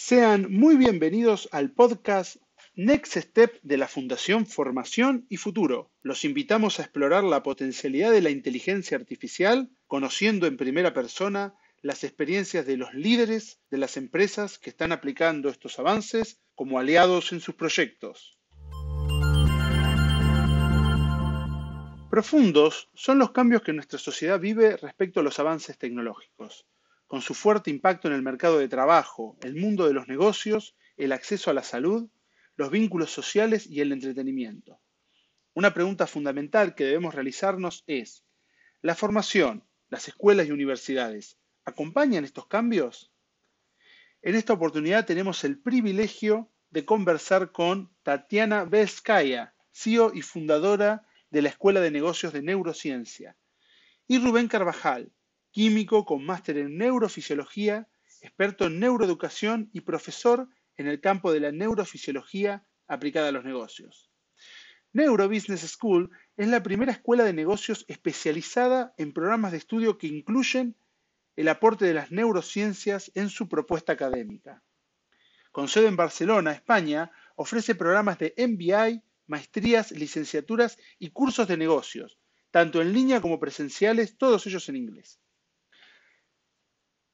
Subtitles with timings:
[0.00, 2.36] Sean muy bienvenidos al podcast
[2.76, 5.90] Next Step de la Fundación Formación y Futuro.
[6.02, 12.04] Los invitamos a explorar la potencialidad de la inteligencia artificial, conociendo en primera persona las
[12.04, 17.40] experiencias de los líderes de las empresas que están aplicando estos avances como aliados en
[17.40, 18.38] sus proyectos.
[22.08, 26.66] Profundos son los cambios que nuestra sociedad vive respecto a los avances tecnológicos
[27.08, 31.12] con su fuerte impacto en el mercado de trabajo, el mundo de los negocios, el
[31.12, 32.08] acceso a la salud,
[32.54, 34.78] los vínculos sociales y el entretenimiento.
[35.54, 38.24] Una pregunta fundamental que debemos realizarnos es,
[38.82, 43.10] ¿la formación, las escuelas y universidades acompañan estos cambios?
[44.20, 51.40] En esta oportunidad tenemos el privilegio de conversar con Tatiana Veskaya, CEO y fundadora de
[51.40, 53.36] la Escuela de Negocios de Neurociencia,
[54.06, 55.10] y Rubén Carvajal,
[55.50, 57.88] químico con máster en neurofisiología,
[58.20, 64.10] experto en neuroeducación y profesor en el campo de la neurofisiología aplicada a los negocios.
[64.92, 70.06] Neuro Business School es la primera escuela de negocios especializada en programas de estudio que
[70.06, 70.76] incluyen
[71.36, 74.62] el aporte de las neurociencias en su propuesta académica.
[75.52, 82.18] Con sede en Barcelona, España, ofrece programas de MBI, maestrías, licenciaturas y cursos de negocios,
[82.50, 85.20] tanto en línea como presenciales, todos ellos en inglés.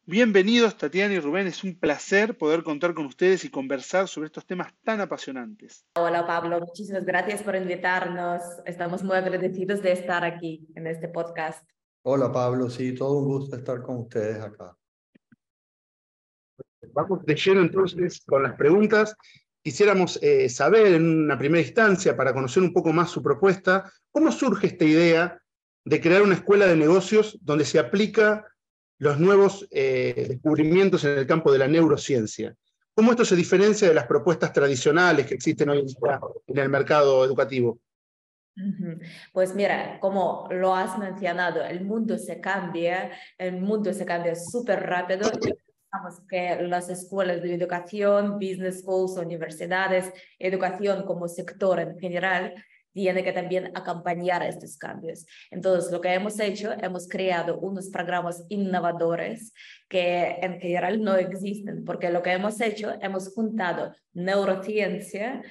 [0.06, 4.44] Bienvenidos Tatiana y Rubén, es un placer poder contar con ustedes y conversar sobre estos
[4.44, 5.86] temas tan apasionantes.
[5.96, 8.42] Hola Pablo, muchísimas gracias por invitarnos.
[8.66, 11.66] Estamos muy agradecidos de estar aquí en este podcast.
[12.02, 14.76] Hola Pablo, sí, todo un gusto estar con ustedes acá.
[16.92, 19.16] Vamos de lleno entonces con las preguntas.
[19.62, 24.30] Quisiéramos eh, saber en una primera instancia, para conocer un poco más su propuesta, cómo
[24.30, 25.40] surge esta idea
[25.82, 28.46] de crear una escuela de negocios donde se aplica
[29.04, 32.56] los nuevos eh, descubrimientos en el campo de la neurociencia.
[32.94, 35.84] ¿Cómo esto se diferencia de las propuestas tradicionales que existen hoy
[36.46, 37.78] en el mercado educativo?
[39.34, 44.80] Pues mira, como lo has mencionado, el mundo se cambia, el mundo se cambia súper
[44.80, 45.28] rápido.
[45.30, 52.54] Pensamos que las escuelas de educación, business schools, universidades, educación como sector en general,
[52.94, 55.26] tiene que también acompañar estos cambios.
[55.50, 59.52] Entonces, lo que hemos hecho, hemos creado unos programas innovadores
[59.88, 65.42] que en general no existen, porque lo que hemos hecho, hemos juntado neurociencia,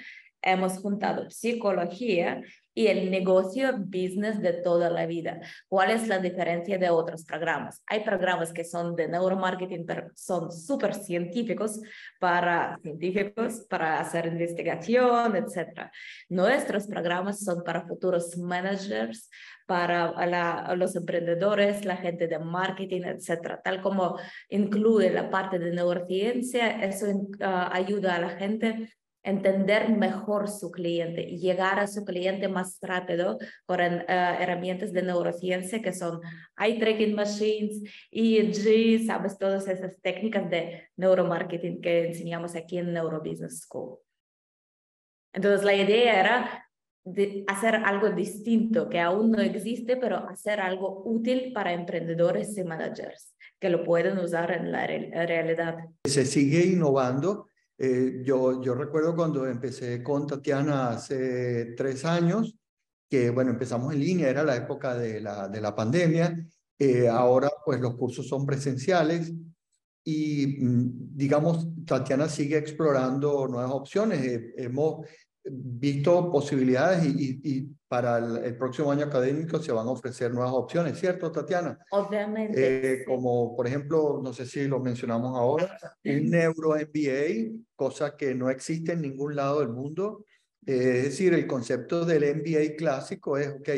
[0.42, 2.42] hemos juntado psicología
[2.74, 5.40] y el negocio business de toda la vida.
[5.68, 7.84] ¿Cuál es la diferencia de otros programas?
[7.88, 11.80] Hay programas que son de neuromarketing, pero son súper científicos
[12.20, 15.92] para científicos, para hacer investigación, etc.
[16.30, 19.30] Nuestros programas son para futuros managers,
[19.66, 23.60] para los emprendedores, la gente de marketing, etc.
[23.64, 24.18] Tal como
[24.50, 27.06] incluye la parte de neurociencia, eso
[27.42, 32.78] ah, ayuda a la gente entender mejor su cliente y llegar a su cliente más
[32.82, 36.20] rápido con uh, herramientas de neurociencia que son
[36.58, 43.62] eye tracking machines, EEG, sabes, todas esas técnicas de neuromarketing que enseñamos aquí en Neurobusiness
[43.62, 44.00] School.
[45.34, 46.70] Entonces la idea era
[47.06, 52.64] de hacer algo distinto que aún no existe, pero hacer algo útil para emprendedores y
[52.64, 55.78] managers que lo pueden usar en la realidad.
[56.06, 57.48] Se sigue innovando
[57.86, 62.56] eh, yo, yo recuerdo cuando empecé con Tatiana hace tres años,
[63.10, 66.48] que bueno, empezamos en línea, era la época de la, de la pandemia,
[66.80, 69.34] eh, ahora pues los cursos son presenciales
[70.02, 74.24] y mm, digamos, Tatiana sigue explorando nuevas opciones.
[74.26, 75.06] Eh, hemos
[75.46, 80.98] visto posibilidades y, y, para el, próximo año académico se van a ofrecer nuevas opciones,
[80.98, 81.78] ¿cierto, Tatiana?
[81.92, 83.02] Obviamente.
[83.02, 88.34] Eh, como, por ejemplo, no sé si lo mencionamos ahora, un Neuro MBA, cosa que
[88.34, 90.26] no existe en ningún lado del mundo.
[90.66, 93.70] Eh, es decir, el concepto del MBA clásico es, ok,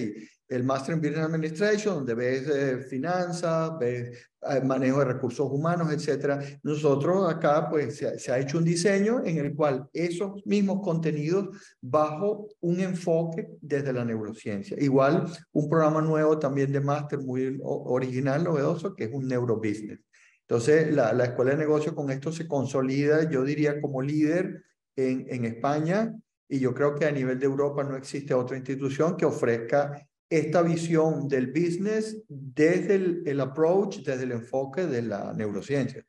[0.48, 5.92] el Master in Business Administration, donde ves eh, finanzas, ves eh, manejo de recursos humanos,
[5.92, 6.40] etcétera.
[6.62, 12.48] Nosotros acá, pues, se, ha hecho un diseño en el cual esos mismos contenidos bajo
[12.62, 14.78] un enfoque desde la neurociencia.
[14.80, 20.00] Igual, un programa nuevo también de máster muy original, novedoso, que es un neurobusiness.
[20.42, 24.64] Entonces, la, la Escuela de Negocios con esto se consolida, yo diría, como líder
[24.96, 26.14] en, en España,
[26.48, 30.62] y yo creo que a nivel de Europa no existe otra institución que ofrezca esta
[30.62, 36.04] visión del business desde el, approach, desde el enfoque de la neurociencia.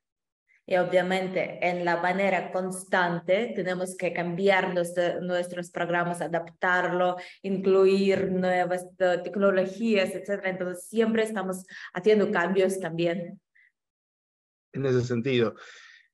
[0.69, 10.11] Y obviamente en la manera constante tenemos que cambiar nuestros programas, adaptarlo, incluir nuevas tecnologías,
[10.13, 10.43] etc.
[10.47, 11.65] Entonces siempre estamos
[11.95, 13.41] haciendo cambios también.
[14.73, 15.55] En ese sentido.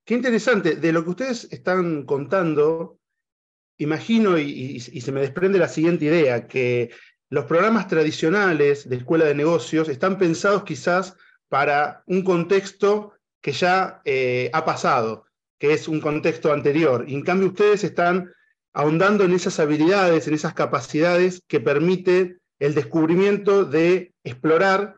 [0.04, 0.76] qué interesante.
[0.76, 2.98] De lo que ustedes están contando,
[3.78, 6.90] imagino y, se me desprende la siguiente idea, que
[7.32, 11.16] los programas tradicionales de escuela de negocios están pensados quizás
[11.48, 15.24] para un contexto que ya eh, ha pasado,
[15.58, 17.06] que es un contexto anterior.
[17.08, 18.30] Y en cambio ustedes están
[18.74, 24.96] ahondando en esas habilidades, en esas capacidades que permiten el descubrimiento de explorar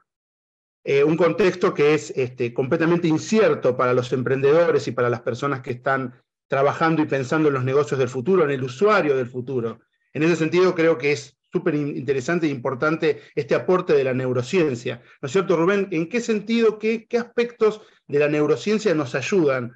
[0.83, 5.61] eh, un contexto que es este, completamente incierto para los emprendedores y para las personas
[5.61, 9.79] que están trabajando y pensando en los negocios del futuro, en el usuario del futuro.
[10.13, 15.01] En ese sentido, creo que es súper interesante e importante este aporte de la neurociencia.
[15.23, 15.87] ¿No es cierto, Rubén?
[15.93, 19.73] ¿En qué sentido, qué, qué aspectos de la neurociencia nos ayudan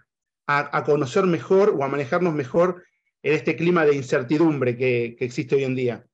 [0.48, 2.82] a, a, conocer mejor o a manejarnos mejor
[3.22, 6.04] en este clima de incertidumbre que, que existe hoy en día?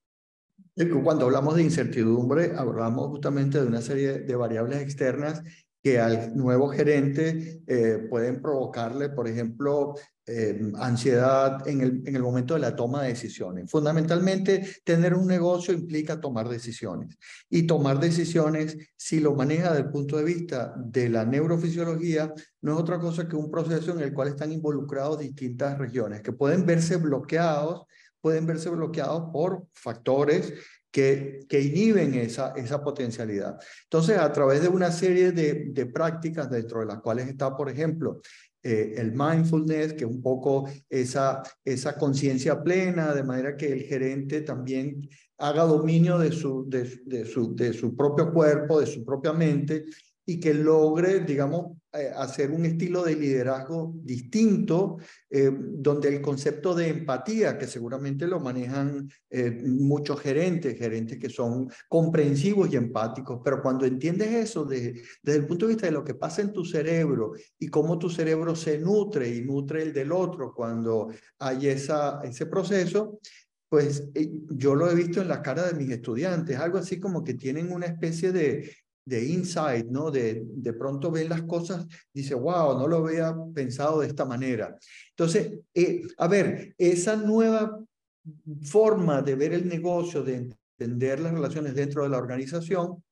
[1.02, 5.42] Cuando hablamos de incertidumbre, hablamos justamente de una serie de variables externas
[5.84, 9.94] que al nuevo gerente eh, pueden provocarle, por ejemplo,
[10.26, 13.70] eh, ansiedad en el, en el momento de la toma de decisiones.
[13.70, 17.18] Fundamentalmente, tener un negocio implica tomar decisiones.
[17.50, 22.32] Y tomar decisiones, si lo maneja desde el punto de vista de la neurofisiología,
[22.62, 26.32] no es otra cosa que un proceso en el cual están involucrados distintas regiones que
[26.32, 27.82] pueden verse bloqueados
[28.24, 30.54] pueden verse bloqueados por factores
[30.94, 33.58] que, inhiben esa, esa potencialidad.
[33.82, 38.20] Entonces, a través de una serie de, prácticas, dentro de las cuales está, por ejemplo,
[38.62, 43.82] eh, el mindfulness, que es un poco esa, esa conciencia plena, de manera que el
[43.82, 45.08] gerente también
[45.38, 49.86] haga dominio de su, de, su, de su propio cuerpo, de su propia mente,
[50.24, 51.76] y que logre, digamos,
[52.16, 54.98] hacer un estilo de liderazgo distinto,
[55.30, 61.28] eh, donde el concepto de empatía, que seguramente lo manejan eh, muchos gerentes, gerentes que
[61.28, 66.04] son comprensivos y empáticos, pero cuando entiendes eso desde el punto de vista de lo
[66.04, 70.10] que pasa en tu cerebro y cómo tu cerebro se nutre y nutre el del
[70.10, 73.20] otro cuando hay esa, ese proceso,
[73.68, 74.08] pues
[74.50, 77.72] yo lo he visto en la cara de mis estudiantes, algo así como que tienen
[77.72, 78.70] una especie de,
[79.04, 80.10] de insight, ¿no?
[80.10, 84.76] De, de pronto ven las cosas, dice, wow, no lo había pensado de esta manera.
[85.10, 87.78] Entonces, eh, a ver, esa nueva
[88.62, 93.02] forma de ver el negocio, de entender las relaciones dentro de la organización,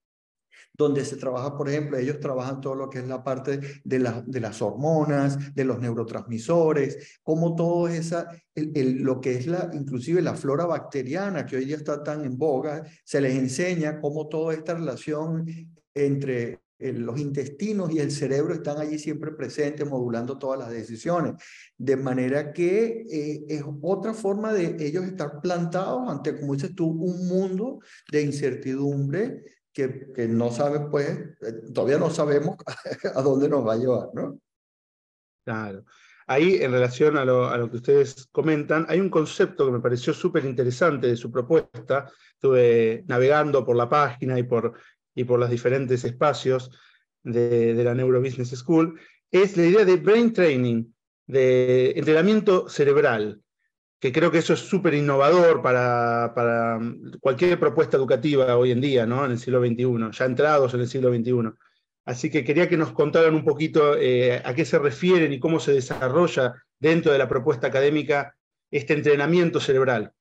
[0.75, 4.23] donde se trabaja, por ejemplo, ellos trabajan todo lo que es la parte de, la,
[4.27, 10.23] de las hormonas, de los neurotransmisores, como todo esa, el, lo que es la, inclusive
[10.23, 14.55] la flora bacteriana, que hoy día está tan en boga, se les enseña cómo toda
[14.55, 15.45] esta relación
[15.95, 21.35] entre los intestinos y el cerebro están allí siempre presentes, modulando todas las decisiones.
[21.79, 26.89] De manera que eh, es otra forma de ellos estar plantados ante, como dices tú,
[26.89, 27.79] un mundo
[28.11, 32.57] de incertidumbre que, que no saben, pues, eh, todavía no sabemos
[33.15, 34.39] a dónde nos va a llevar, ¿no?
[35.45, 35.85] Claro.
[36.27, 39.81] Ahí, en relación a lo, a lo que ustedes comentan, hay un concepto que me
[39.81, 42.11] pareció súper interesante de su propuesta.
[42.35, 44.75] Estuve navegando por la página y por
[45.15, 46.71] y por los diferentes espacios
[47.23, 48.99] de, de la Neurobusiness School,
[49.31, 50.85] es la idea de brain training,
[51.27, 53.41] de entrenamiento cerebral,
[53.99, 56.79] que creo que eso es súper innovador para, para,
[57.21, 59.25] cualquier propuesta educativa hoy en día, ¿no?
[59.25, 61.53] en el siglo XXI, ya entrados en el siglo XXI.
[62.05, 65.61] Así que quería que nos contaran un poquito eh, a qué se refieren y cómo
[65.61, 68.37] se desarrolla dentro de la propuesta académica
[68.71, 70.13] este entrenamiento cerebral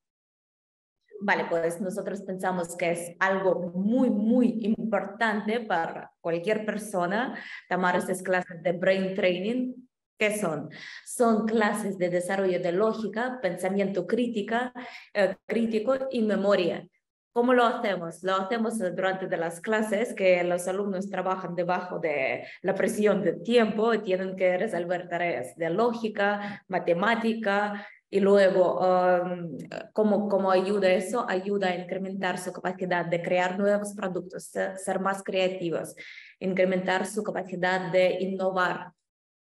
[1.21, 7.37] vale, pues nosotros pensamos que es algo muy, muy importante para cualquier persona
[7.69, 9.73] tomar estas clases de brain training.
[10.17, 10.69] ¿Qué son?
[11.05, 14.71] Son clases de desarrollo de lógica, pensamiento crítica,
[15.13, 16.87] eh, crítico y memoria.
[17.33, 18.21] ¿Cómo lo hacemos?
[18.23, 23.93] Lo hacemos durante las clases que los alumnos trabajan debajo de la presión de tiempo
[23.93, 29.57] y tienen que resolver tareas de lógica, matemática, y luego, um,
[29.93, 31.25] ¿cómo, ¿cómo ayuda eso?
[31.29, 35.95] Ayuda a incrementar su capacidad de crear nuevos productos, ser más creativos,
[36.37, 38.91] incrementar su capacidad de innovar.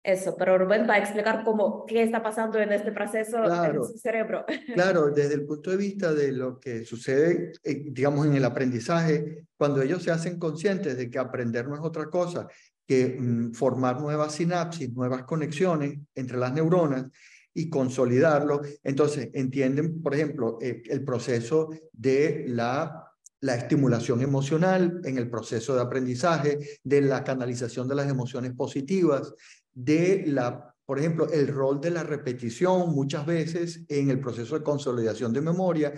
[0.04, 3.98] Eso, pero Rubén va a explicar cómo, qué está pasando en este proceso en su
[3.98, 4.46] cerebro.
[4.76, 9.48] Claro, desde el punto de vista de lo que sucede, eh, digamos, en el aprendizaje,
[9.58, 12.48] cuando ellos se hacen conscientes de que aprender no es otra cosa
[12.88, 17.06] que mm, formar nuevas sinapsis, nuevas conexiones entre las neuronas,
[17.54, 18.62] y consolidarlo.
[18.84, 25.76] Entonces, entienden, por ejemplo, eh, el proceso de la la estimulación emocional en el proceso
[25.76, 29.34] de aprendizaje, de la canalización de las emociones positivas,
[29.74, 34.64] de la, por ejemplo, el rol de la repetición muchas veces en el proceso de
[34.64, 35.94] consolidación de memoria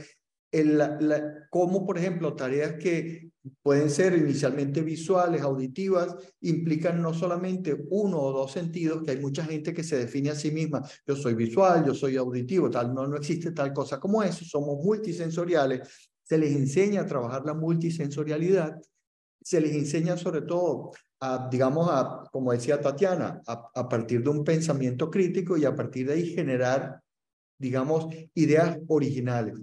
[0.53, 3.31] el, la, cómo, por ejemplo, tareas que
[3.61, 9.43] pueden ser inicialmente visuales, auditivas, implican no solamente uno o dos sentidos, que hay mucha
[9.43, 13.07] gente que se define a sí misma, yo soy visual, yo soy auditivo, tal, no,
[13.07, 18.79] no existe tal cosa como eso, somos multisensoriales, se les enseña a trabajar la multisensorialidad,
[19.41, 24.29] se les enseña sobre todo a, digamos, a, como decía Tatiana, a, a partir de
[24.29, 27.01] un pensamiento crítico y a partir de ahí generar,
[27.57, 29.55] digamos, ideas originales.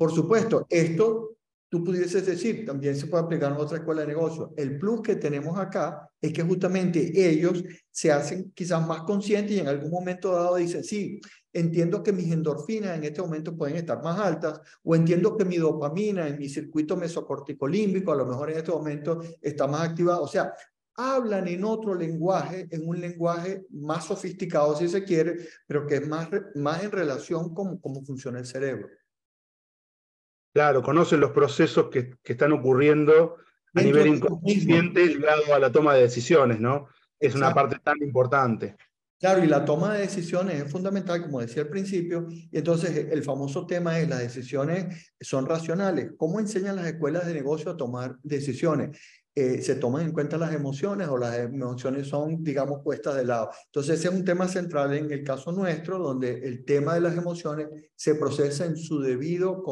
[0.00, 1.36] Por supuesto, esto
[1.68, 4.54] tú pudieses decir, también se puede aplicar en otra escuela de negocio.
[4.56, 9.60] El plus que tenemos acá es que justamente ellos se hacen quizás más conscientes y
[9.60, 11.20] en algún momento dado dicen, sí,
[11.52, 15.58] entiendo que mis endorfinas en este momento pueden estar más altas o entiendo que mi
[15.58, 20.20] dopamina en mi circuito mesocorticolímbico a lo mejor en este momento está más activada.
[20.20, 20.54] O sea,
[20.96, 26.08] hablan en otro lenguaje, en un lenguaje más sofisticado si se quiere, pero que es
[26.08, 28.88] más, más en relación con cómo funciona el cerebro.
[30.52, 33.36] Claro, conocen los procesos que, que están ocurriendo
[33.74, 36.88] a nivel inconsciente ligado a la toma de decisiones, ¿no?
[37.18, 38.76] Es una parte tan importante.
[39.20, 43.22] Claro, y la toma de decisiones es fundamental, como decía al principio, y entonces el
[43.22, 46.12] famoso tema es las decisiones son racionales.
[46.16, 48.98] ¿Cómo enseñan las escuelas de negocio a tomar decisiones?
[49.32, 53.50] Eh, se toman en cuenta las emociones o las emociones son, digamos, puestas de lado.
[53.66, 57.16] Entonces, ese es un tema central en el caso nuestro, donde el tema de las
[57.16, 59.62] emociones se procesa en su debido,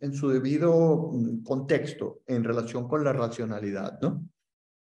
[0.00, 4.26] en su debido mm, contexto en relación con la racionalidad, ¿no?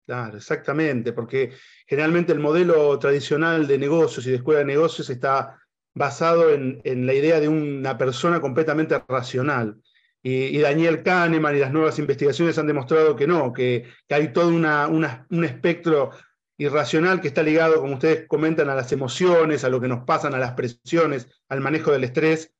[0.06, 1.50] Claro, exactamente, porque
[1.84, 5.58] generalmente el modelo tradicional de negocios y de escuela de negocios está
[5.94, 9.80] basado en, en la idea de una persona completamente racional.
[10.28, 15.44] Y, Daniel Kahneman y las nuevas investigaciones han demostrado que no, que, hay todo un
[15.44, 16.10] espectro
[16.58, 20.34] irracional que está ligado, como ustedes comentan, a las emociones, a lo que nos pasan,
[20.34, 22.52] a las presiones, al manejo del estrés,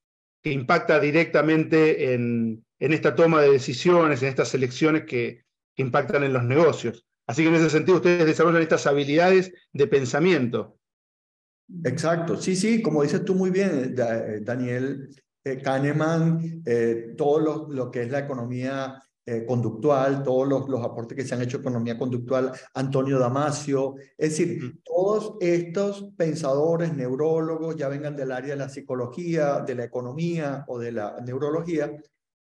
[0.45, 5.43] que impacta directamente en, esta toma de decisiones, en estas elecciones que,
[5.75, 7.05] que impactan en los negocios.
[7.27, 10.79] Así que en ese sentido ustedes desarrollan estas habilidades de pensamiento.
[11.83, 15.11] Exacto, sí, sí, como dices tú muy bien, Daniel,
[15.47, 20.85] eh, Kahneman, eh, todo lo, lo, que es la economía eh, conductual, todos los, los,
[20.85, 26.97] aportes que se han hecho a economía conductual, Antonio Damasio, es decir, todos estos pensadores,
[26.97, 31.93] neurólogos, ya vengan del área de la psicología, de la economía o de la neurología,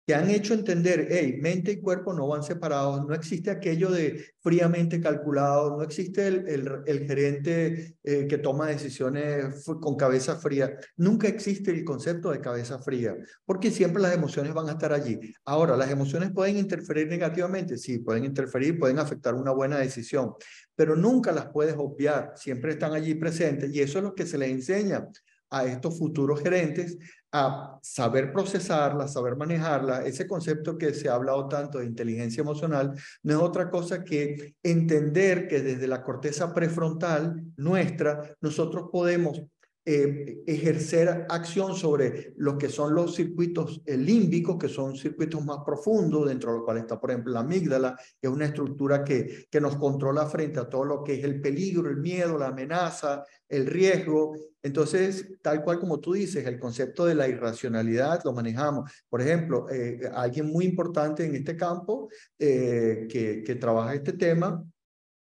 [0.05, 4.23] que han hecho entender, hey, mente y cuerpo no van separados, no existe aquello de
[4.39, 10.77] fríamente calculado, no existe el, el, el gerente eh, que toma decisiones con cabeza fría,
[10.97, 15.19] nunca existe el concepto de cabeza fría, porque siempre las emociones van a estar allí.
[15.43, 20.33] Ahora, las emociones pueden interferir negativamente, sí, pueden interferir, pueden afectar una buena decisión,
[20.75, 24.37] pero nunca las puedes obviar, siempre están allí presentes y eso es lo que se
[24.37, 25.07] les enseña
[25.49, 26.97] a estos futuros gerentes
[27.31, 30.05] a saber procesarla, saber manejarla.
[30.05, 34.55] Ese concepto que se ha hablado tanto de inteligencia emocional no es otra cosa que
[34.63, 39.41] entender que desde la corteza prefrontal nuestra, nosotros podemos
[39.87, 46.27] eh, ejercer acción sobre lo que son los circuitos límbicos, que son circuitos más profundos,
[46.27, 49.61] dentro de los cuales está, por ejemplo, la amígdala, que es una estructura que, que
[49.61, 53.67] nos controla frente a todo lo que es el peligro, el miedo, la amenaza, el
[53.67, 54.35] riesgo.
[54.63, 58.91] Entonces, tal cual como tú dices, el concepto de la irracionalidad lo manejamos.
[59.07, 64.63] Por ejemplo, eh, alguien muy importante en este campo eh, que, que trabaja este tema,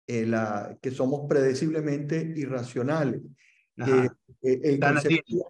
[0.06, 3.20] la, que somos predeciblemente irracionales.
[3.76, 4.08] Eh,
[4.78, 5.42] Dan Ariely.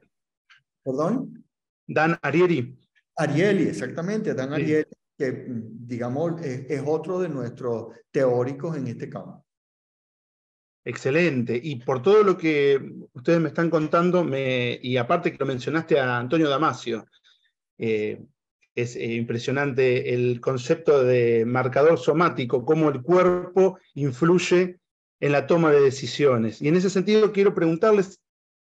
[0.82, 1.44] ¿Perdón?
[1.86, 2.78] Dan Ariely.
[3.16, 4.84] Ariely, exactamente, Dan Ariely,
[5.16, 9.44] que mm, digamos es, otro de nuestros teóricos en este campo.
[10.84, 11.58] Excelente.
[11.62, 15.98] Y por todo lo que ustedes me están contando, me, y aparte que lo mencionaste
[15.98, 17.06] a Antonio Damasio,
[17.78, 18.22] eh,
[18.74, 24.78] es eh, impresionante el concepto de marcador somático, cómo el cuerpo influye
[25.20, 26.60] en la toma de decisiones.
[26.60, 28.20] Y en ese sentido quiero preguntarles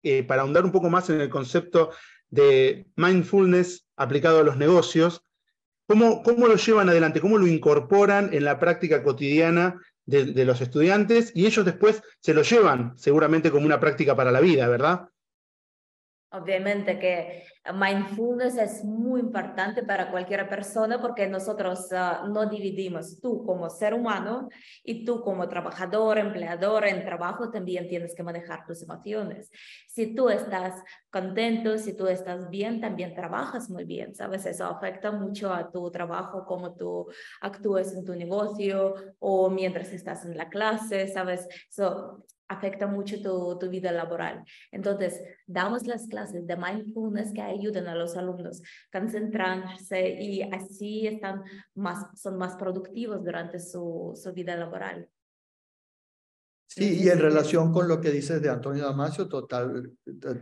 [0.04, 1.90] eh, para ahondar un poco más en el concepto
[2.30, 5.24] de mindfulness aplicado a los negocios,
[5.86, 7.20] ¿cómo, cómo lo llevan adelante?
[7.20, 11.32] ¿Cómo lo incorporan en la práctica cotidiana de, de los estudiantes?
[11.34, 15.08] Y ellos después se lo llevan seguramente como una práctica para la vida, ¿verdad?
[16.34, 23.44] Obviamente que mindfulness es muy importante para cualquier persona porque nosotros uh, no dividimos tú
[23.44, 24.48] como ser humano
[24.82, 29.50] y tú como trabajador, empleador en trabajo también tienes que manejar tus emociones.
[29.86, 34.44] Si tú estás contento, si tú estás bien, también trabajas muy bien, ¿sabes?
[34.44, 37.08] Eso afecta mucho a tu trabajo, cómo tú
[37.40, 41.46] actúas en tu negocio o mientras estás en la clase, ¿sabes?
[41.70, 42.24] So,
[42.54, 44.44] afecta mucho tu, tu vida laboral.
[44.72, 51.06] Entonces, damos las clases de mindfulness que ayudan a los alumnos a concentrarse y así
[51.06, 51.42] están
[51.74, 55.08] más, son más productivos durante su, su vida laboral.
[56.66, 59.92] Sí, y en relación con lo que dices de Antonio Damasio, total,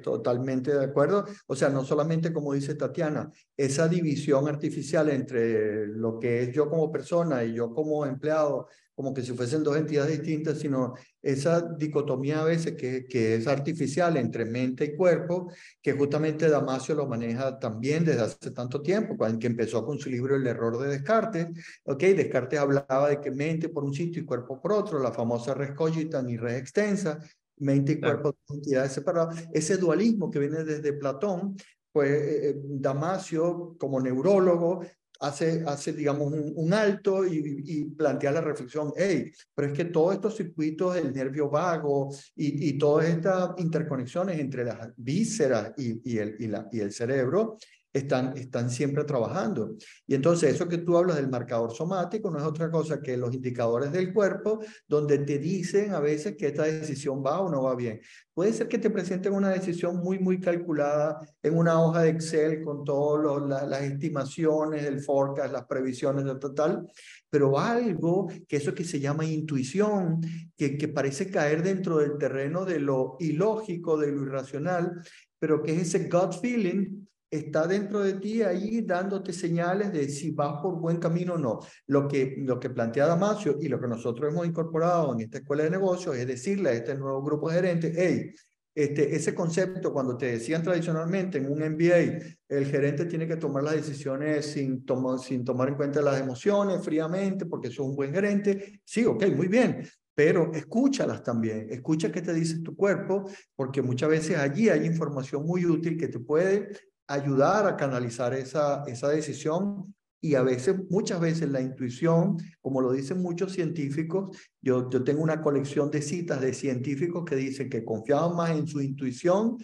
[0.02, 1.26] totalmente de acuerdo.
[1.46, 6.70] O sea, no solamente como dice Tatiana, esa división artificial entre lo que es yo
[6.70, 11.60] como persona y yo como empleado como que si fuesen dos entidades distintas, sino esa
[11.60, 17.06] dicotomía a veces que, que es artificial entre mente y cuerpo, que justamente Damasio lo
[17.06, 20.88] maneja también desde hace tanto tiempo, cuando que empezó con su libro El error de
[20.88, 21.48] Descartes.
[21.84, 25.54] Ok, Descartes hablaba de que mente por un sitio y cuerpo por otro, la famosa
[25.54, 27.18] res cogitan y res extensa,
[27.58, 29.48] mente y cuerpo son entidades separadas.
[29.52, 31.56] Ese dualismo que viene desde Platón,
[31.92, 34.82] pues eh, eh, Damasio, como neurólogo,
[35.22, 40.14] hace, hace digamos, un, alto y, y, plantea la reflexión, hey, pero es que todos
[40.14, 46.36] estos circuitos del nervio vago y, todas estas interconexiones entre las vísceras y, el,
[46.72, 47.56] y el cerebro
[47.92, 49.76] están, están siempre trabajando.
[50.06, 53.34] Y entonces eso que tú hablas del marcador somático no es otra cosa que los
[53.34, 57.74] indicadores del cuerpo donde te dicen a veces que esta decisión va o no va
[57.74, 58.00] bien.
[58.34, 62.62] Puede ser que te presenten una decisión muy, muy calculada en una hoja de Excel
[62.62, 66.86] con todas las estimaciones, el forecast, las previsiones de total,
[67.28, 70.20] pero algo que eso que se llama intuición,
[70.56, 75.02] que, que parece caer dentro del terreno de lo ilógico, de lo irracional,
[75.38, 77.01] pero que es ese gut feeling
[77.32, 81.60] está dentro de ti ahí dándote señales de si vas por buen camino o no.
[81.86, 85.64] Lo que, lo que plantea Damasio y lo que nosotros hemos incorporado en esta escuela
[85.64, 88.34] de negocios es decirle a este nuevo grupo de hey,
[88.74, 93.62] este, ese concepto, cuando te decían tradicionalmente en un MBA, el gerente tiene que tomar
[93.62, 94.84] las decisiones sin,
[95.22, 98.80] sin tomar en cuenta las emociones fríamente, porque es un buen gerente.
[98.84, 103.24] Sí, ok, muy bien, pero escúchalas también, escucha qué te dice tu cuerpo,
[103.56, 108.84] porque muchas veces allí hay información muy útil que te puede ayudar a canalizar esa,
[108.86, 109.94] esa decisión
[110.24, 115.20] y a veces, muchas veces la intuición, como lo dicen muchos científicos, yo, yo tengo
[115.20, 119.58] una colección de citas de científicos que dicen que confiaban más en su intuición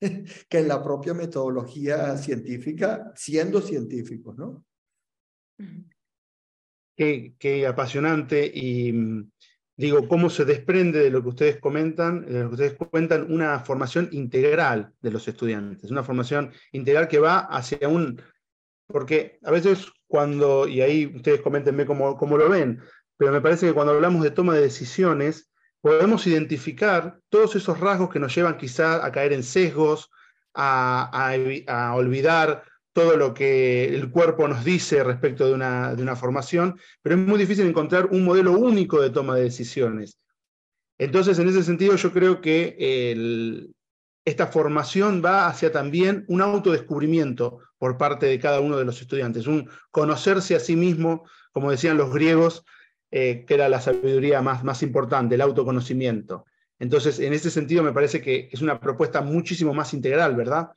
[0.48, 4.64] que en la propia metodología científica, siendo científicos, ¿no?
[6.96, 9.30] Qué, qué apasionante y mm,
[9.82, 13.58] digo, cómo se desprende de lo que ustedes comentan, de lo que ustedes cuentan, una
[13.58, 18.22] formación integral de los estudiantes, una formación integral que va hacia un...
[18.86, 22.80] Porque a veces cuando, y ahí ustedes coméntenme cómo, cómo lo ven,
[23.16, 28.10] pero me parece que cuando hablamos de toma de decisiones, podemos identificar todos esos rasgos
[28.10, 30.10] que nos llevan quizá a caer en sesgos,
[30.54, 31.34] a, a,
[31.66, 32.62] a olvidar
[32.92, 37.20] todo lo que el cuerpo nos dice respecto de una, de una formación, pero es
[37.26, 40.18] muy difícil encontrar un modelo único de toma de decisiones.
[40.98, 42.76] Entonces, en ese sentido, yo creo que
[44.24, 49.46] esta formación va hacia también un autodescubrimiento por parte de cada uno de los estudiantes,
[49.46, 52.64] un conocerse a sí mismo, como decían los griegos,
[53.10, 56.44] eh, que era la sabiduría más, más importante, el autoconocimiento.
[56.78, 60.68] Entonces, en ese sentido, me parece que es una propuesta muchísimo más integral, ¿verdad?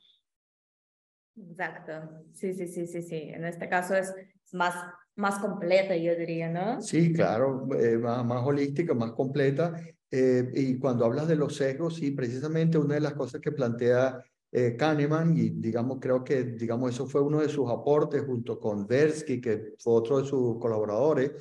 [1.36, 1.92] Exacto,
[2.32, 3.30] sí, sí, sí, sí, sí.
[3.34, 4.14] En este caso es
[4.52, 4.74] más,
[5.16, 6.80] más completa, yo diría, ¿no?
[6.80, 9.78] Sí, claro, eh, más, más holística, más completa.
[10.10, 14.22] Eh, y cuando hablas de los sesgos, sí, precisamente una de las cosas que plantea
[14.52, 18.86] eh, Kahneman, y digamos, creo que, digamos, eso fue uno de sus aportes junto con
[18.86, 21.32] Versky, que fue otro de sus colaboradores,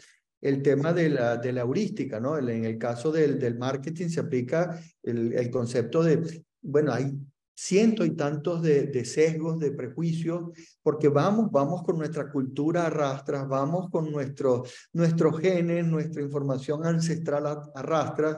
[0.42, 2.38] el tema de la, de la heurística, ¿no?
[2.38, 7.18] En el caso del, del marketing se aplica el, el concepto de, bueno, hay
[7.56, 10.52] ciento y tantos de, sesgos, de prejuicios,
[10.84, 17.72] porque vamos, vamos con nuestra cultura arrastras, vamos con nuestros nuestros genes, nuestra información ancestral
[17.74, 18.38] arrastras,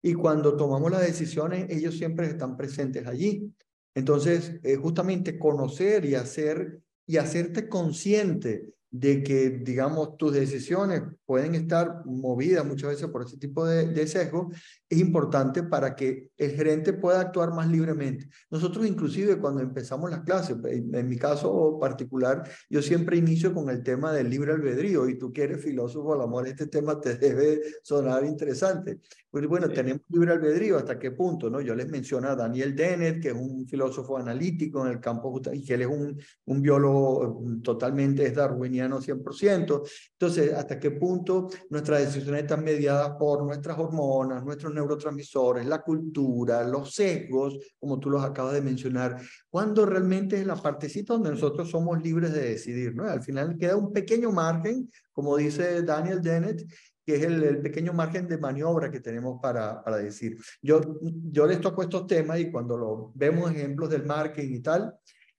[0.00, 3.52] y cuando tomamos las decisiones, ellos siempre están presentes allí.
[3.94, 12.02] Entonces, justamente conocer y hacer y hacerte consciente de que, digamos, tus decisiones pueden estar
[12.06, 14.50] movidas muchas veces por ese tipo de, de sesgo,
[14.88, 18.28] es importante para que el gerente pueda actuar más libremente.
[18.50, 23.82] Nosotros inclusive cuando empezamos las clases, en, mi caso particular, yo siempre inicio con el
[23.82, 27.60] tema del libre albedrío y tú que eres filósofo, al amor, este tema te debe
[27.82, 29.00] sonar interesante.
[29.30, 31.50] Pues bueno, tenemos libre albedrío, ¿hasta qué punto?
[31.50, 35.38] no Yo les menciono a Daniel Dennett, que es un filósofo analítico en el campo,
[35.52, 39.82] y que él es un, un biólogo mm, totalmente es darwiniano 100%.
[40.12, 46.62] Entonces, ¿hasta qué punto nuestras decisiones están mediadas por nuestras hormonas, nuestros neurotransmisores, la cultura,
[46.66, 51.70] los sesgos, como tú los acabas de mencionar, cuando realmente es la partecita donde nosotros
[51.70, 53.04] somos libres de decidir, ¿no?
[53.04, 56.64] Al final queda un pequeño margen, como dice Daniel Dennett,
[57.08, 60.36] que es el, pequeño margen de maniobra que tenemos para, para decir.
[60.60, 64.94] Yo, yo les toco estos temas y cuando lo vemos ejemplos del marketing y tal,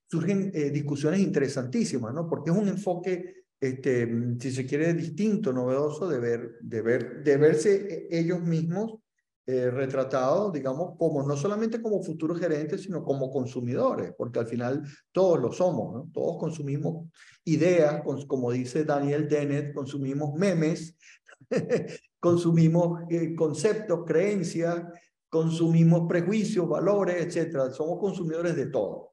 [0.09, 2.27] surgen eh, discusiones interesantísimas, ¿no?
[2.27, 7.37] Porque es un enfoque, este, si se quiere, distinto, novedoso de, ver, de, ver, de
[7.37, 8.99] verse ellos mismos
[9.45, 14.83] eh, retratados, digamos, como no solamente como futuros gerentes, sino como consumidores, porque al final
[15.11, 16.09] todos lo somos, ¿no?
[16.13, 17.07] Todos consumimos
[17.45, 20.95] ideas, como dice Daniel Dennett, consumimos memes,
[22.19, 24.83] consumimos eh, conceptos, creencias,
[25.29, 27.71] consumimos prejuicios, valores, etcétera.
[27.71, 29.08] Somos consumidores de todo.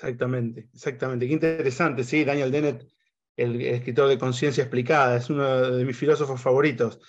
[0.00, 1.26] Exactamente, exactamente.
[1.26, 2.86] Qué interesante, sí, Daniel Dennett,
[3.36, 7.00] el, escritor de Conciencia Explicada, es uno de mis filósofos favoritos.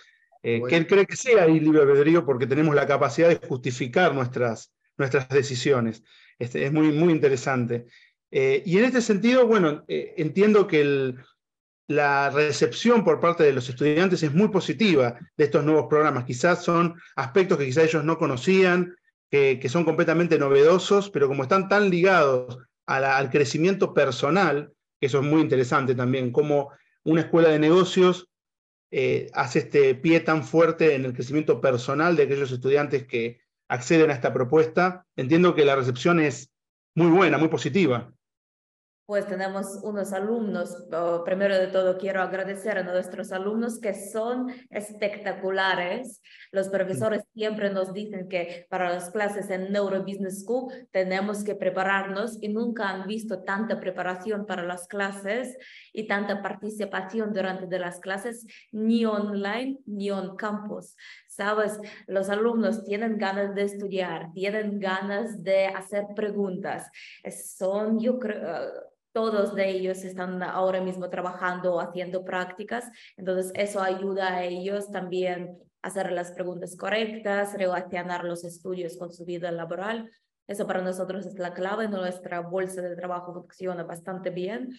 [0.41, 4.15] Eh, que él cree que sea ahí libre albedrío porque tenemos la capacidad de justificar
[4.15, 6.01] nuestras, nuestras decisiones.
[6.39, 7.85] Este, es muy, muy interesante.
[8.31, 11.19] Eh, y en este sentido, bueno, entiendo que el,
[11.85, 16.23] la recepción por parte de los estudiantes es muy positiva de estos nuevos programas.
[16.23, 18.95] Quizás son aspectos que quizás ellos no conocían,
[19.29, 22.57] que, son completamente novedosos, pero como están tan ligados
[22.89, 26.71] al crecimiento personal, que eso es muy interesante también, como
[27.03, 28.29] una escuela de negocios
[28.91, 34.09] eh, hace este pie tan fuerte en el crecimiento personal de aquellos estudiantes que acceden
[34.09, 35.05] a esta propuesta.
[35.15, 36.51] Entiendo que la recepción es
[36.95, 38.11] muy buena, muy positiva
[39.09, 40.85] pues tenemos unos alumnos.
[41.25, 46.21] primero de todo, quiero agradecer a nuestros alumnos que son espectaculares.
[46.51, 51.55] Los profesores siempre nos dicen que para las clases en Neuro Business School tenemos que
[51.55, 55.57] prepararnos y nunca han visto tanta preparación para las clases
[55.91, 60.95] y tanta participación durante de las clases, ni online ni on campus.
[61.27, 66.91] Sabes, los alumnos tienen ganas de estudiar, tienen ganas de hacer preguntas.
[67.57, 73.81] Son, yo creo, todos de ellos están ahora mismo trabajando o haciendo prácticas, entonces eso
[73.81, 79.51] ayuda a ellos también a hacer las preguntas correctas, relacionar los estudios con su vida
[79.51, 80.09] laboral.
[80.47, 84.69] Eso para nosotros es la clave, nuestra bolsa de trabajo funciona bastante bien.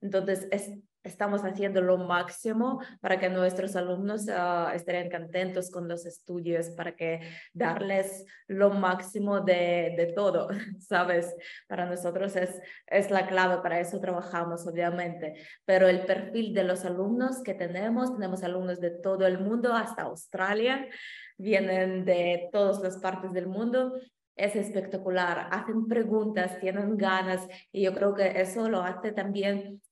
[0.00, 6.06] Entonces, es, estamos haciendo lo máximo para que nuestros alumnos uh, estén contentos con los
[6.06, 7.20] estudios, para que
[7.52, 10.48] darles lo máximo de, de, todo,
[10.80, 11.34] ¿sabes?
[11.66, 15.34] Para nosotros es, es la clave, para eso trabajamos, obviamente.
[15.64, 20.02] Pero el perfil de los alumnos que tenemos, tenemos alumnos de todo el mundo, hasta
[20.02, 20.86] Australia,
[21.36, 23.94] vienen de todas las partes del mundo
[24.38, 29.82] es espectacular, hacen preguntas, tienen ganas y yo creo que eso lo hace también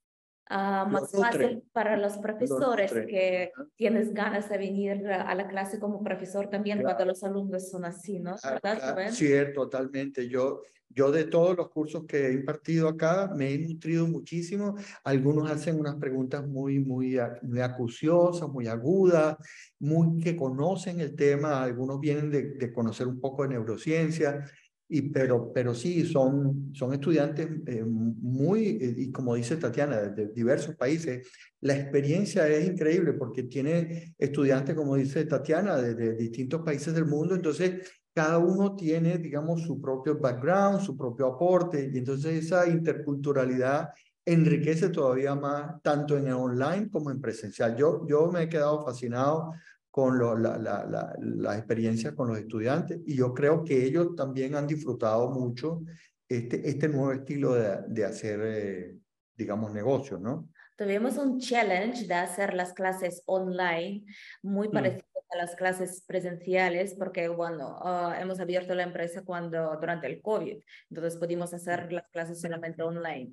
[0.48, 6.04] Ah, más fácil para los profesores que tienes ganas de venir a la clase como
[6.04, 8.36] profesor también cuando los alumnos son así, ¿no?
[8.44, 9.10] ¿verdad?
[9.10, 10.28] Sí, totalmente.
[10.28, 14.76] Yo, yo de todos los cursos que he impartido acá me he nutrido muchísimo.
[15.02, 19.36] Algunos hacen unas preguntas muy, muy, muy acuciosas, muy agudas,
[19.80, 21.64] muy que conocen el tema.
[21.64, 24.44] Algunos vienen de, de conocer un poco de neurociencia
[24.88, 30.28] y, pero, pero sí, son, son estudiantes eh, muy, eh, y como dice Tatiana, de,
[30.28, 31.26] diversos países.
[31.60, 37.06] La experiencia es increíble porque tiene estudiantes, como dice Tatiana, de, de, distintos países del
[37.06, 37.34] mundo.
[37.34, 37.82] Entonces,
[38.14, 41.90] cada uno tiene, digamos, su propio background, su propio aporte.
[41.92, 43.90] Y entonces esa interculturalidad
[44.24, 47.76] enriquece todavía más, tanto en el online como en presencial.
[47.76, 49.52] Yo, yo me he quedado fascinado
[49.96, 54.54] con la, la, la, la, experiencia con los estudiantes y yo creo que ellos también
[54.54, 55.80] han disfrutado mucho
[56.28, 58.94] este, este nuevo estilo de, de hacer, eh,
[59.34, 60.50] digamos, negocios, ¿no?
[60.76, 64.04] Tuvimos un challenge de hacer las clases online
[64.42, 64.72] muy mm.
[64.72, 70.20] parecido a las clases presenciales porque, bueno, ah, hemos abierto la empresa cuando durante el
[70.20, 70.58] COVID,
[70.90, 73.32] entonces pudimos hacer las clases solamente online.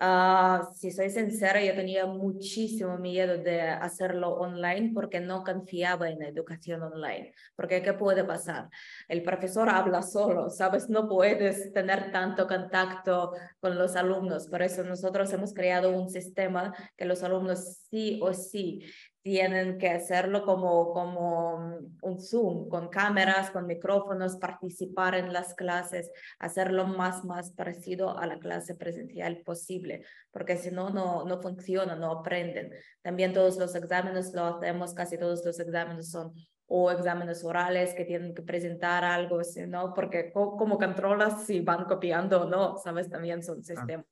[0.00, 6.18] Uh, si soy sincera, yo tenía muchísimo miedo de hacerlo online porque no confiaba en
[6.18, 7.32] la educación online.
[7.54, 8.68] Porque ¿qué puede pasar?
[9.08, 10.88] El profesor habla solo, ¿sabes?
[10.90, 14.48] No puedes tener tanto contacto con los alumnos.
[14.48, 18.82] Por eso nosotros hemos creado un sistema que los alumnos sí o sí
[19.24, 26.10] tienen que hacerlo como, como un Zoom, con cámaras, con micrófonos, participar en las clases,
[26.38, 31.96] hacerlo más, más parecido a la clase presencial posible, porque si no, no, no funciona,
[31.96, 32.74] no aprenden.
[33.00, 36.34] También todos los exámenes lo hacemos, casi todos los exámenes son
[36.66, 39.94] o exámenes orales que tienen que presentar algo, ¿no?
[39.94, 42.76] Porque ¿cómo controlas si van copiando o no?
[42.76, 43.08] ¿Sabes?
[43.08, 44.06] También son ah, sistemas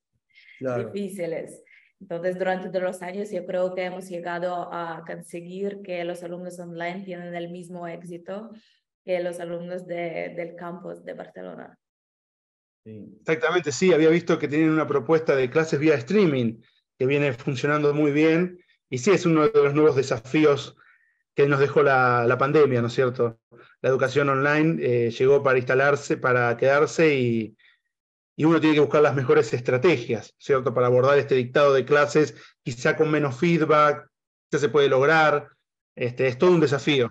[0.58, 1.62] difíciles.
[2.02, 7.04] Entonces, durante los años yo creo que hemos llegado a conseguir que los alumnos online
[7.04, 8.50] tienen el mismo éxito
[9.04, 11.78] que los alumnos de, del campus de Barcelona.
[12.84, 16.60] Exactamente, sí, había visto que tienen una propuesta de clases vía streaming
[16.98, 18.58] que viene funcionando muy bien
[18.90, 20.76] y sí es uno de los nuevos desafíos
[21.36, 23.38] que nos dejó la, pandemia, ¿no es cierto?
[23.80, 27.56] La educación online eh, llegó para instalarse, para quedarse y,
[28.38, 30.72] uno tiene que buscar las mejores estrategias, ¿cierto?
[30.74, 34.08] Para abordar este dictado de clases, quizá con menos feedback,
[34.48, 35.48] quizá se puede lograr.
[35.94, 37.10] Este, es todo un desafío.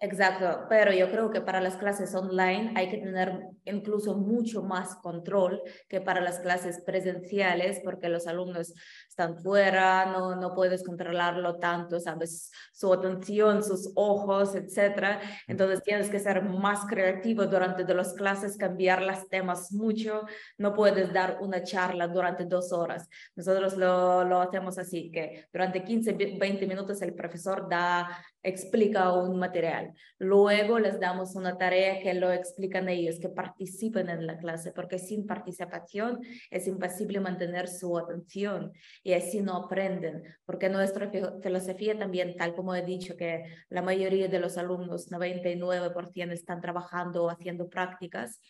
[0.00, 4.94] Exacto, pero yo creo que para las clases online hay que tener incluso mucho más
[4.94, 8.72] control que para las clases presenciales, porque los alumnos
[9.08, 15.20] están fuera, no, no puedes controlarlo tanto, sabes, su atención, sus ojos, etcétera.
[15.48, 20.26] Entonces tienes que ser más creativo durante de las clases, cambiar los temas mucho.
[20.58, 23.08] No puedes dar una charla durante dos horas.
[23.34, 28.08] Nosotros lo, lo hacemos así, que durante 15, 20 minutos el profesor da
[28.48, 29.92] explica un material.
[30.18, 34.98] Luego les damos una tarea que lo explican ellos, que participen en la clase, porque
[34.98, 41.10] sin participación es imposible mantener su atención y así no aprenden, porque nuestra
[41.42, 47.24] filosofía también, tal como he dicho, que la mayoría de los alumnos, 99%, están trabajando
[47.24, 48.40] o haciendo prácticas,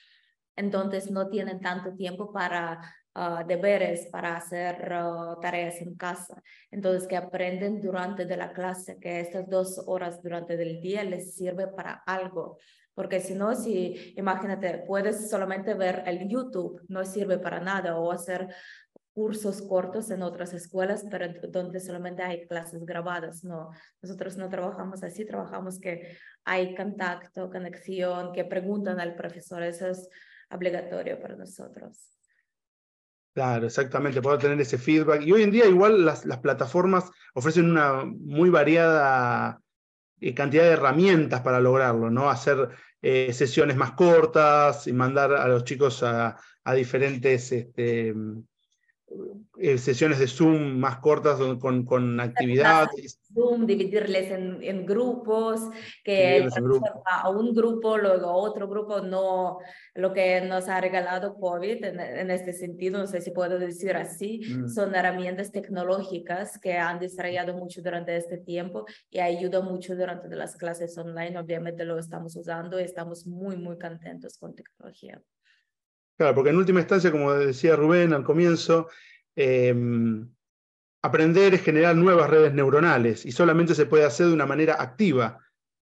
[0.56, 2.80] entonces no tienen tanto tiempo para
[3.20, 6.40] Ah, deberes para hacer ah, tareas en casa.
[6.70, 11.34] Entonces, que aprenden durante de la clase, que estas dos horas durante del día les
[11.34, 12.58] sirve para algo.
[12.94, 18.12] Porque si no, si imagínate, puedes solamente ver el YouTube, no sirve para nada, o
[18.12, 18.54] hacer
[19.12, 23.42] cursos cortos en otras escuelas, pero donde solamente hay clases grabadas.
[23.42, 29.64] No, nosotros no trabajamos así, trabajamos que hay contacto, conexión, que preguntan al profesor.
[29.64, 30.08] Eso es
[30.50, 32.17] obligatorio para nosotros.
[33.38, 35.22] Claro, exactamente, poder tener ese feedback.
[35.22, 39.60] Y hoy en día igual las, plataformas ofrecen una muy variada
[40.20, 42.28] eh, cantidad de herramientas para lograrlo, ¿no?
[42.30, 42.68] Hacer
[43.00, 46.36] eh, sesiones más cortas y mandar a los chicos a,
[46.74, 48.12] diferentes este,
[49.58, 53.18] eh, sesiones de Zoom más cortas con, con actividades.
[53.34, 55.60] Zoom, dividirles en, en grupos,
[56.04, 56.46] que
[57.04, 59.58] a un grupo, luego a otro grupo, no
[59.94, 64.40] lo que nos ha regalado COVID en, este sentido, no sé si puedo decir así,
[64.40, 64.68] mm.
[64.68, 70.56] son herramientas tecnológicas que han desarrollado mucho durante este tiempo y ayudan mucho durante las
[70.56, 71.38] clases online.
[71.38, 75.20] Obviamente lo estamos usando y estamos muy, muy contentos con tecnología.
[76.18, 78.88] Claro, porque en última instancia, como decía Rubén al comienzo,
[79.36, 80.28] em,
[81.00, 85.38] aprender es generar nuevas redes neuronales y solamente se puede hacer de una manera activa,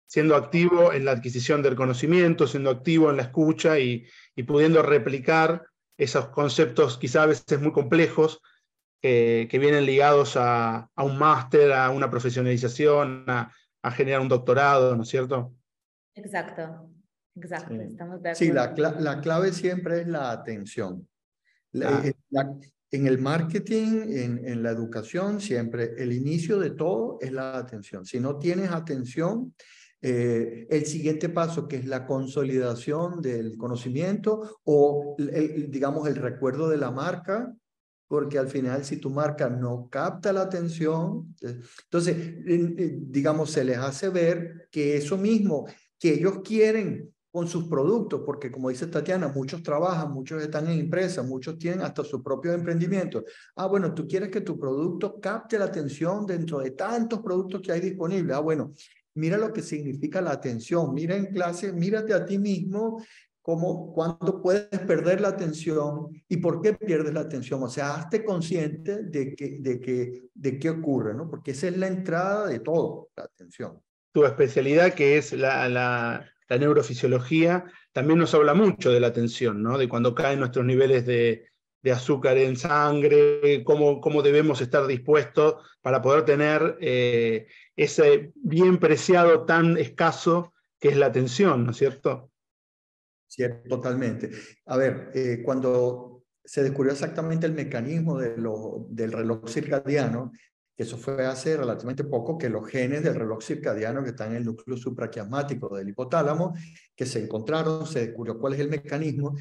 [0.07, 4.07] siendo activo en la adquisición del conocimiento, siendo activo en la escucha y,
[4.45, 5.65] pudiendo replicar
[5.97, 8.41] esos conceptos quizá a veces muy complejos
[9.01, 15.03] que, vienen ligados a, un máster, a una profesionalización, a, a generar un doctorado, ¿no
[15.03, 15.53] es cierto?
[16.13, 16.94] Exacto.
[17.35, 17.81] Exacto, sí.
[17.89, 21.07] estamos de Sí, la, la, clave siempre es la atención.
[21.73, 22.13] Eh,
[22.91, 28.05] en el marketing, en, en, la educación, siempre el inicio de todo es la atención.
[28.05, 29.53] Si no tienes atención,
[30.07, 36.69] eh, el siguiente paso, que es la consolidación del conocimiento o, el, digamos, el recuerdo
[36.69, 37.51] de la marca,
[38.07, 42.15] porque al final si tu marca no capta la atención, eh, entonces,
[43.11, 45.65] digamos, se les hace ver que eso mismo
[45.99, 50.79] que ellos quieren con sus productos, porque como dice Tatiana, muchos trabajan, muchos están en
[50.79, 53.25] empresas, muchos tienen hasta su propio emprendimiento.
[53.57, 57.73] Ah, bueno, tú quieres que tu producto capte la atención dentro de tantos productos que
[57.73, 58.37] hay disponibles.
[58.37, 58.71] Ah, bueno,
[59.15, 60.93] mira lo que significa la atención.
[60.93, 63.03] Mira en clase, mírate a ti mismo
[63.41, 67.61] cómo, cuándo puedes perder la atención y por qué pierdes la atención.
[67.61, 71.29] O sea, hazte consciente de, que, de, que, de qué ocurre, ¿no?
[71.29, 73.77] Porque esa es la entrada de todo, la atención.
[74.13, 79.77] Tu especialidad que es la la neurofisiología, también nos habla mucho de la atención, ¿no?
[79.77, 81.47] de cuando caen nuestros niveles de,
[81.91, 89.45] azúcar en sangre, cómo, cómo, debemos estar dispuestos para poder tener eh, ese bien preciado
[89.45, 92.31] tan escaso que es la atención, ¿no es cierto?
[93.27, 94.31] Sí, totalmente.
[94.65, 100.31] A ver, eh, cuando se descubrió exactamente el mecanismo del reloj circadiano,
[100.77, 104.45] eso fue hace relativamente poco que los genes del reloj circadiano que están en el
[104.45, 106.53] núcleo supraquiasmático del hipotálamo,
[106.95, 109.35] que se encontraron, se descubrió cuál es el mecanismo.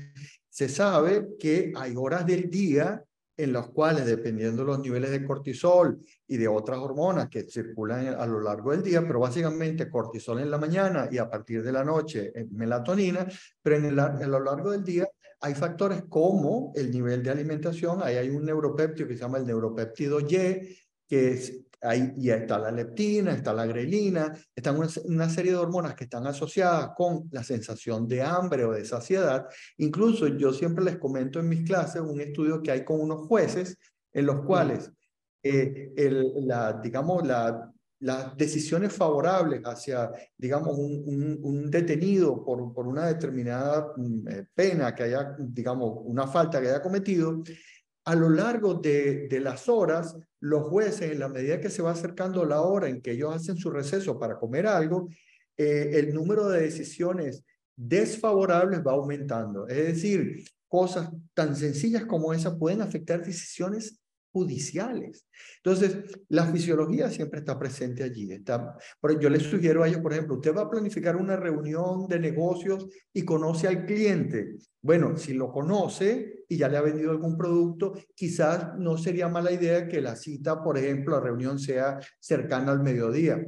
[0.49, 3.03] Se sabe que hay horas del día
[3.37, 8.07] en las cuales, dependiendo de los niveles de cortisol y de otras hormonas que circulan
[8.07, 11.73] a lo largo del día, pero básicamente cortisol en la mañana y a partir de
[11.73, 13.27] la noche eh, melatonina,
[13.61, 15.09] pero en, a lo largo del día
[15.41, 19.47] hay factores como el nivel de alimentación, ahí hay un neuropéptido que se llama el
[19.47, 25.53] neuropéptido Y, que es, ahí ya está la leptina, está la grelina, están una, serie
[25.53, 29.47] de hormonas que están asociadas con la sensación de hambre o de saciedad.
[29.79, 33.77] Incluso yo siempre les comento en mis clases un estudio que hay con unos jueces
[34.13, 34.91] en los cuales
[35.43, 42.87] eh, el, la, digamos, la, las decisiones favorables hacia, digamos, un, un, detenido por, por,
[42.87, 47.43] una determinada mm, eh, pena que haya, digamos, una falta que haya cometido,
[48.05, 51.93] a lo largo de, de, las horas, los jueces, en la medida que se va
[51.93, 55.09] acercando la hora en que ellos hacen su receso para comer algo,
[55.57, 57.45] eh, el número de decisiones
[57.77, 59.67] desfavorables va aumentando.
[59.69, 64.01] Es decir, cosas tan sencillas como esa pueden afectar decisiones
[64.33, 65.27] judiciales.
[65.63, 68.33] Entonces, la fisiología siempre está presente allí.
[68.33, 68.77] Está,
[69.21, 72.89] yo les sugiero a ellos, por ejemplo, usted va a planificar una reunión de negocios
[73.13, 74.57] y conoce al cliente.
[74.83, 79.53] Bueno, si lo conoce y ya le ha vendido algún producto, quizás no sería mala
[79.53, 83.45] idea que la cita, por ejemplo, la reunión sea cercana al mediodía.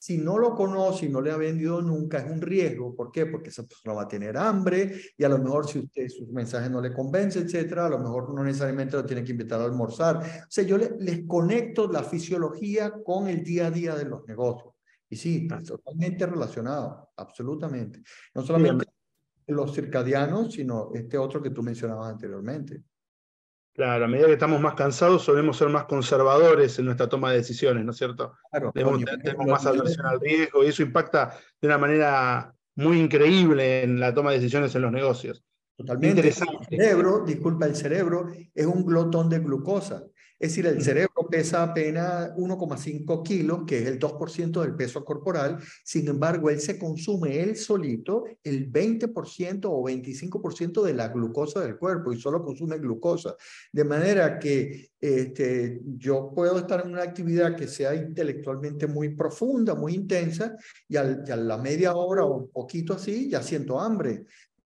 [0.00, 2.94] Si no lo conoce y no le ha vendido nunca, es un riesgo.
[2.94, 3.26] ¿Por qué?
[3.26, 6.70] Porque esa persona va a tener hambre y a lo mejor si usted sus mensajes
[6.70, 10.18] no le convence, etcétera, a lo mejor no necesariamente lo tiene que invitar a almorzar.
[10.18, 14.72] O sea, yo les conecto la fisiología con el día a día de los negocios.
[15.10, 18.02] Y sí, totalmente relacionado, absolutamente.
[18.34, 18.86] No solamente
[19.48, 22.82] los circadianos, sino este otro que tú mencionabas anteriormente.
[23.78, 27.36] Claro, a medida que estamos más cansados, solemos ser más conservadores en nuestra toma de
[27.36, 28.34] decisiones, ¿no es cierto?
[28.50, 29.00] Claro, tenemos,
[29.46, 34.32] más aversión al riesgo y eso impacta de una manera muy increíble en la toma
[34.32, 35.44] de decisiones en los negocios.
[35.76, 36.08] Totalmente.
[36.08, 36.66] Interesante.
[36.70, 40.02] El cerebro, disculpa, el cerebro es un glotón de glucosa.
[40.40, 45.58] Es decir, el cerebro pesa apenas 1,5 kilos, que es el 2% del peso corporal.
[45.84, 51.78] Sin embargo, él se consume él solito el 20% o 25% de la glucosa del
[51.78, 53.36] cuerpo y solo consume glucosa.
[53.72, 59.74] De manera que este, yo puedo estar en una actividad que sea intelectualmente muy profunda,
[59.74, 60.56] muy intensa,
[60.88, 64.24] y, al, y a la media hora o un poquito así ya siento hambre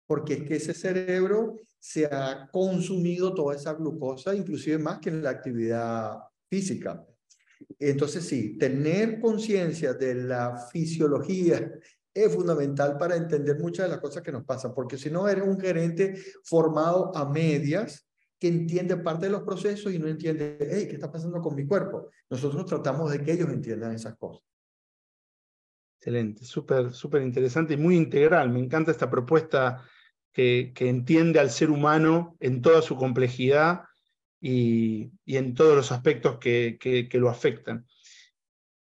[0.10, 5.22] porque es que ese cerebro se ha consumido toda esa glucosa, inclusive más que en
[5.22, 6.18] la actividad
[6.50, 7.06] física.
[7.78, 11.72] Entonces sí, tener conciencia de la fisiología
[12.14, 15.46] es fundamental para entender muchas de las cosas que nos pasan, porque si no eres
[15.46, 18.08] un gerente formado a medias
[18.40, 21.68] que entiende parte de los procesos y no entiende, hey, ¿qué está pasando con mi
[21.68, 22.10] cuerpo?
[22.30, 24.44] Nosotros tratamos de que ellos entiendan esas cosas.
[26.00, 28.50] Excelente, súper, súper interesante y muy integral.
[28.50, 29.84] Me encanta esta propuesta
[30.32, 33.84] que, entiende al ser humano en toda su complejidad
[34.42, 37.86] y, en todos los aspectos que, lo afectan.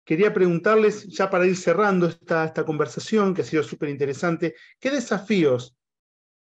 [0.04, 4.90] Quería preguntarles, ya para ir cerrando esta, esta conversación, que ha sido súper interesante, ¿qué
[4.90, 5.76] desafíos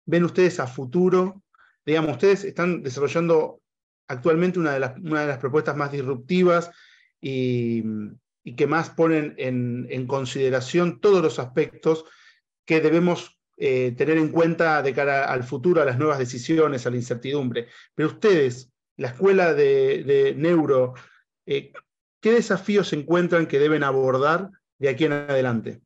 [0.04, 1.44] ven ustedes a futuro?
[1.86, 3.60] Digamos, ustedes están desarrollando
[4.08, 6.70] actualmente una de las, una de las propuestas más disruptivas
[7.20, 7.84] y,
[8.56, 12.04] que más ponen en, en, consideración todos los aspectos
[12.64, 16.90] que debemos eh, tener en cuenta de cara al futuro, a las nuevas decisiones, a
[16.90, 17.68] la incertidumbre.
[17.94, 20.94] Pero ustedes, la escuela de, neuro,
[21.46, 21.72] eh,
[22.20, 25.80] ¿qué desafíos encuentran que deben abordar de aquí en adelante?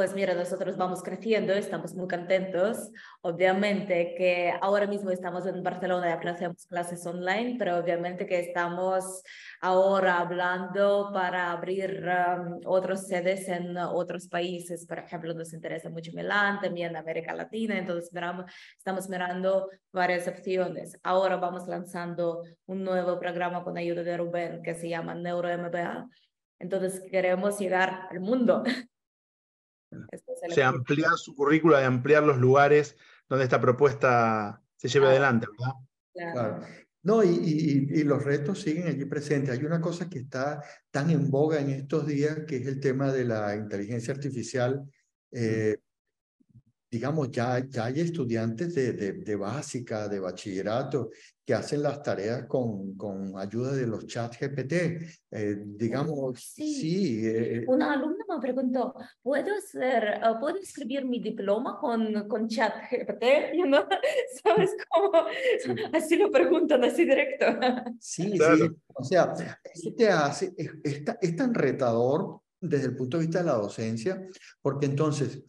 [0.00, 2.90] Pues mira, nosotros vamos creciendo, estamos muy contentos.
[3.20, 9.22] Obviamente que ahora mismo estamos en Barcelona y hacemos clases online, pero obviamente que estamos
[9.60, 14.86] ahora hablando para abrir um, otros sedes en otros países.
[14.86, 18.46] Por ejemplo, nos interesa mucho Milán, también América Latina, entonces miramos,
[18.78, 20.98] estamos mirando varias opciones.
[21.02, 26.08] Ahora vamos lanzando un nuevo programa con ayuda de Rubén que se llama Neuro MBA.
[26.58, 28.62] Entonces queremos llegar al mundo.
[30.48, 32.96] se ampliar su currícula y ampliar los lugares
[33.28, 35.74] donde esta propuesta se lleve adelante, ¿verdad?
[36.32, 36.66] Claro.
[37.02, 39.58] No, y, y, los retos siguen allí presentes.
[39.58, 43.10] Hay una cosa que está tan en boga en estos días, que es el tema
[43.10, 44.84] de la inteligencia artificial.
[45.32, 45.78] Eh,
[46.90, 51.10] digamos, ya, ya hay estudiantes de, de, básica, de bachillerato,
[51.46, 54.72] que hacen las tareas con, con ayuda de los chats GPT.
[55.30, 57.20] Eh, digamos, sí.
[57.24, 63.22] Eh, Una alumna me preguntó, ¿puedo, hacer, ¿puedo escribir mi diploma con, con chat GPT?
[63.68, 63.86] ¿no?
[64.42, 65.12] ¿Sabes cómo?
[65.92, 67.46] Así lo preguntan, así directo.
[68.00, 68.70] Sí, sí.
[68.94, 69.32] O sea,
[69.72, 74.26] eso te hace, es, es tan retador desde el punto de vista de la docencia,
[74.60, 75.44] porque entonces eh,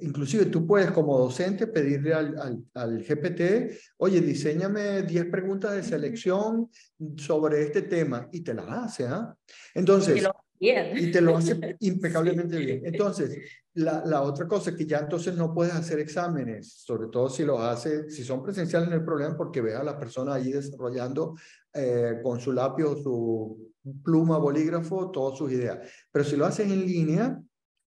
[0.00, 6.70] inclusive tú puedes como docente pedirle al, al, GPT, oye, diseñame 10 preguntas de selección
[7.16, 9.34] sobre este tema y te las hace, ¿ah?
[9.74, 10.24] Entonces,
[10.64, 12.82] y te lo hace impecablemente bien.
[12.84, 13.36] Entonces,
[13.74, 17.44] la, la, otra cosa es que ya entonces no puedes hacer exámenes, sobre todo si
[17.44, 21.34] los hace, si son presenciales no hay problema porque ve a la persona allí desarrollando
[21.74, 23.72] eh, con su lápiz o su
[24.04, 25.78] pluma, bolígrafo, todas sus ideas.
[26.12, 27.42] Pero si lo haces en línea,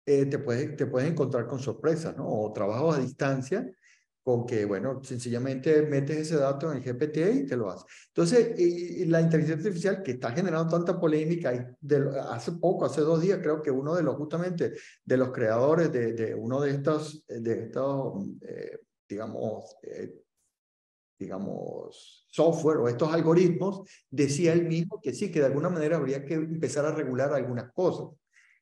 [0.07, 2.27] eh, te, puedes, te puedes encontrar con sorpresas, ¿no?
[2.29, 3.71] O trabajos a distancia
[4.23, 7.85] con que, bueno, sencillamente metes ese dato en el GPT y te lo hace.
[8.09, 13.03] Entonces, y, la inteligencia artificial que está generando tanta polémica, y de, hace poco, hace
[13.03, 14.73] dos días, creo que uno de los, justamente,
[15.05, 20.23] de los creadores de, de uno de estos, de estos eh, digamos, eh,
[21.19, 26.25] digamos, software o estos algoritmos, decía él mismo que sí, que de alguna manera habría
[26.25, 28.09] que empezar a regular algunas cosas.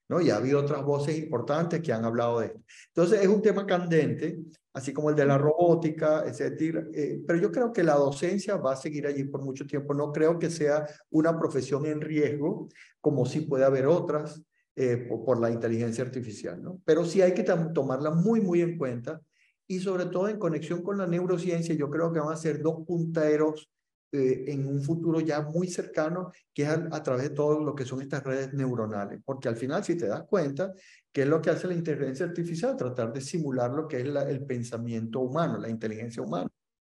[0.09, 0.21] ¿No?
[0.21, 2.61] Y ha habido otras voces importantes que han hablado de esto.
[2.89, 4.39] Entonces, es un tema candente,
[4.73, 6.87] así como el de la robótica, etcétera.
[6.93, 9.95] Eh, pero yo creo que la docencia va a seguir allí por mucho tiempo.
[9.95, 12.69] No creo que sea una profesión en riesgo,
[13.01, 14.43] como sí puede haber otras
[14.77, 16.81] eh, por, por, la inteligencia artificial, ¿no?
[16.85, 19.21] Pero sí hay que tomarla muy, muy en cuenta
[19.67, 22.85] y sobre todo en conexión con la neurociencia, yo creo que van a ser dos
[22.87, 23.71] punteros
[24.15, 27.85] eh, en un futuro ya muy cercano, que es a, través de todo lo que
[27.85, 29.21] son estas redes neuronales.
[29.25, 30.73] Porque al final, si te das cuenta,
[31.13, 32.77] ¿qué es lo que hace la inteligencia artificial?
[32.77, 36.49] Tratar de simular lo que es el pensamiento humano, la inteligencia humana,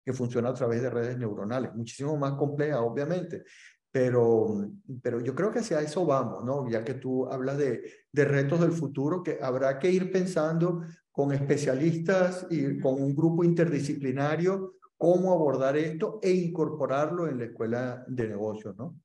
[0.05, 1.76] que funciona a través de redes neuronales.
[1.76, 3.43] Muchísimo más compleja, obviamente.
[3.91, 6.70] Pero, pero yo creo que hacia eso vamos, ¿no?
[6.70, 7.82] Ya que tú hablas de,
[8.13, 13.43] de retos del futuro, que habrá que ir pensando con especialistas y con un grupo
[13.43, 19.00] interdisciplinario cómo abordar esto e incorporarlo en la escuela de negocios, ¿no?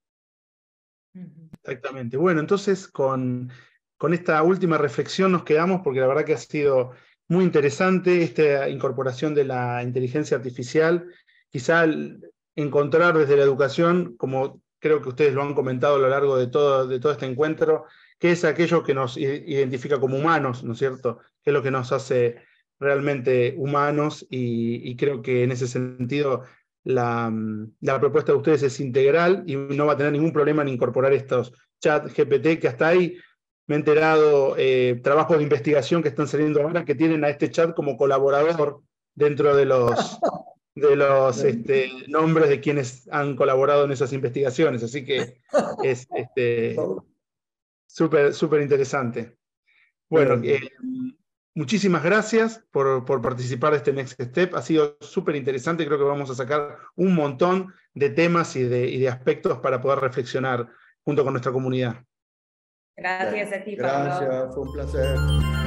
[1.62, 2.16] Exactamente.
[2.16, 3.48] Bueno, entonces con,
[3.96, 6.90] con esta última reflexión nos quedamos porque la verdad que ha sido
[7.28, 11.06] muy interesante esta incorporación de la inteligencia artificial.
[11.48, 11.86] Quizá
[12.56, 16.48] encontrar desde la educación, como creo que ustedes lo han comentado a lo largo de
[16.48, 17.84] todo, de todo este encuentro,
[18.18, 21.20] que es aquello que nos identifica como humanos, ¿no es cierto?
[21.40, 22.42] Que es lo que nos hace
[22.78, 26.42] realmente humanos y, creo que en ese sentido
[26.82, 27.32] la,
[27.80, 31.12] la, propuesta de ustedes es integral y no va a tener ningún problema en incorporar
[31.12, 33.16] estos chat GPT que hasta ahí
[33.66, 37.50] me he enterado eh, trabajos de investigación que están saliendo ahora que tienen a este
[37.50, 38.82] chat como colaborador
[39.14, 40.18] dentro de los,
[40.74, 44.82] de los este, nombres de quienes han colaborado en esas investigaciones.
[44.82, 45.40] Así que
[45.82, 46.76] es este,
[47.86, 49.38] súper súper interesante.
[50.10, 50.70] Bueno, eh,
[51.56, 54.54] Muchísimas gracias por, participar de este Next Step.
[54.56, 55.86] Ha sido súper interesante.
[55.86, 59.80] Creo que vamos a sacar un montón de temas y de, y de, aspectos para
[59.80, 60.68] poder reflexionar
[61.04, 62.02] junto con nuestra comunidad.
[62.96, 64.04] Gracias a ti, Pablo.
[64.04, 65.63] Gracias, fue un placer.